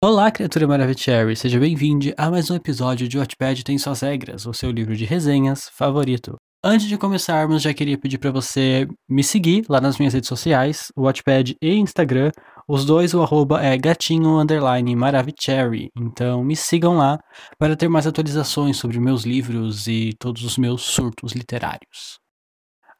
[0.00, 4.54] Olá, criatura Maravicherry, seja bem-vindo a mais um episódio de Wattpad Tem Suas Regras, o
[4.54, 6.36] seu livro de resenhas favorito.
[6.62, 10.92] Antes de começarmos, já queria pedir para você me seguir lá nas minhas redes sociais,
[10.96, 12.30] o Wattpad e Instagram.
[12.68, 15.88] Os dois, o arroba é gatinho underline maravicherry.
[15.98, 17.18] Então me sigam lá
[17.58, 22.20] para ter mais atualizações sobre meus livros e todos os meus surtos literários.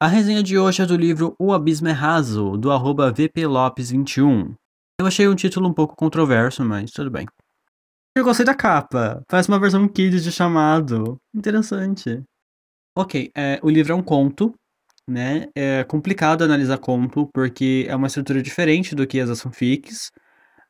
[0.01, 4.57] A resenha de hoje é do livro O Abismo é Raso, do arroba vplopes21.
[5.01, 7.25] Eu achei um título um pouco controverso, mas tudo bem.
[8.17, 9.23] Eu gostei da capa.
[9.29, 11.21] Parece uma versão kids de chamado.
[11.33, 12.25] Interessante.
[12.97, 14.53] Ok, é, o livro é um conto,
[15.09, 15.47] né?
[15.55, 20.11] É complicado analisar conto, porque é uma estrutura diferente do que as fanfics.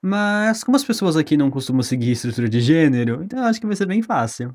[0.02, 3.66] Mas como as pessoas aqui não costumam seguir estrutura de gênero, então eu acho que
[3.66, 4.52] vai ser bem fácil.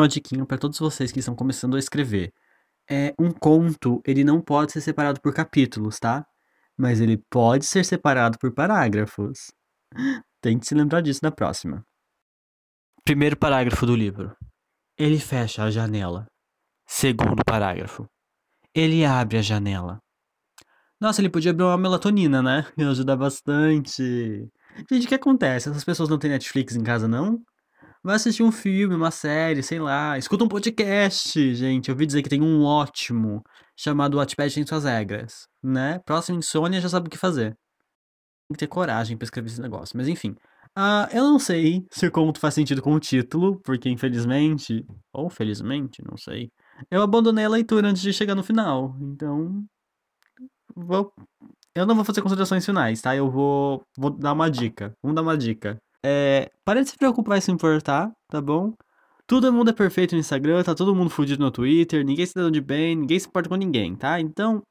[0.00, 2.32] Uma diquinha para todos vocês que estão começando a escrever.
[2.90, 6.26] É, um conto, ele não pode ser separado por capítulos, tá?
[6.78, 9.52] Mas ele pode ser separado por parágrafos.
[10.40, 11.84] Tente se lembrar disso na próxima.
[13.04, 14.36] Primeiro parágrafo do livro.
[14.98, 16.26] Ele fecha a janela.
[16.86, 18.06] Segundo parágrafo.
[18.74, 19.98] Ele abre a janela.
[21.00, 22.66] Nossa, ele podia abrir uma melatonina, né?
[22.76, 24.02] Me ajuda bastante.
[24.90, 25.68] Gente, o que acontece?
[25.68, 27.42] Essas pessoas não têm Netflix em casa, não?
[28.04, 30.18] Vai assistir um filme, uma série, sei lá.
[30.18, 31.88] Escuta um podcast, gente.
[31.88, 33.42] Eu ouvi dizer que tem um ótimo
[33.74, 35.98] chamado Wattpad tem suas regras, né?
[36.00, 37.52] Próxima insônia já sabe o que fazer.
[37.52, 39.96] Tem que ter coragem pra escrever esse negócio.
[39.96, 40.36] Mas enfim.
[40.76, 45.30] Uh, eu não sei se o conto faz sentido com o título, porque infelizmente, ou
[45.30, 46.50] felizmente, não sei,
[46.90, 48.94] eu abandonei a leitura antes de chegar no final.
[49.00, 49.64] Então,
[50.76, 51.10] vou,
[51.74, 53.16] eu não vou fazer considerações finais, tá?
[53.16, 54.92] Eu vou, vou dar uma dica.
[55.02, 55.78] Vamos dar uma dica.
[56.06, 58.74] É, para de se preocupar e se importar, tá bom?
[59.26, 62.50] Todo mundo é perfeito no Instagram, tá todo mundo fudido no Twitter, ninguém se dá
[62.50, 64.20] de bem, ninguém se importa com ninguém, tá?
[64.20, 64.62] Então,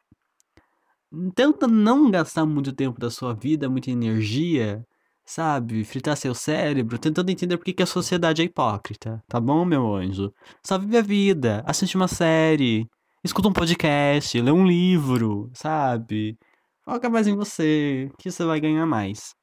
[1.35, 4.85] tenta não gastar muito tempo da sua vida, muita energia,
[5.25, 5.83] sabe?
[5.83, 9.95] Fritar seu cérebro, tentando entender por que, que a sociedade é hipócrita, tá bom, meu
[9.95, 10.31] anjo?
[10.63, 12.87] Só vive a vida, assiste uma série,
[13.23, 16.37] escuta um podcast, lê um livro, sabe?
[16.85, 19.33] Foca mais em você, que você vai ganhar mais.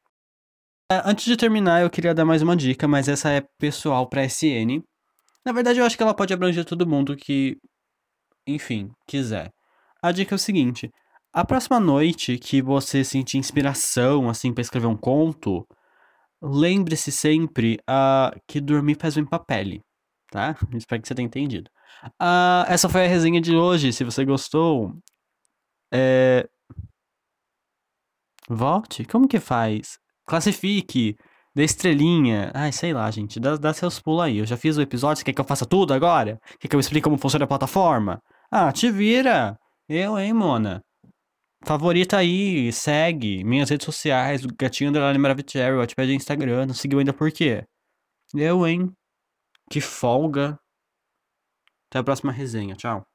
[0.93, 4.25] É, antes de terminar, eu queria dar mais uma dica, mas essa é pessoal para
[4.25, 4.83] SN.
[5.45, 7.57] Na verdade, eu acho que ela pode abranger todo mundo que,
[8.45, 9.53] enfim, quiser.
[10.03, 10.91] A dica é o seguinte:
[11.33, 15.65] a próxima noite que você sentir inspiração, assim, para escrever um conto,
[16.43, 19.81] lembre-se sempre uh, que dormir faz bem papel,
[20.33, 20.57] tá?
[20.75, 21.71] Espero que você tenha entendido.
[22.21, 23.93] Uh, essa foi a resenha de hoje.
[23.93, 24.93] Se você gostou,
[25.93, 26.49] é...
[28.49, 29.05] volte.
[29.05, 30.01] Como que faz?
[30.31, 31.17] Classifique
[31.55, 32.53] Dê estrelinha.
[32.55, 33.41] Ai, sei lá, gente.
[33.41, 34.39] Dá, dá seus pulos aí.
[34.39, 35.19] Eu já fiz o episódio.
[35.19, 36.39] Você quer que eu faça tudo agora?
[36.61, 38.23] Quer que eu explique como funciona a plataforma?
[38.51, 39.59] Ah, te vira.
[39.89, 40.81] Eu, hein, Mona?
[41.65, 47.31] Favorita aí, segue minhas redes sociais, Gatinho Underline Maravicherry, Wattpad Instagram, não seguiu ainda por
[47.31, 47.67] quê?
[48.35, 48.91] Eu, hein?
[49.71, 50.59] Que folga.
[51.91, 53.10] Até a próxima resenha, tchau.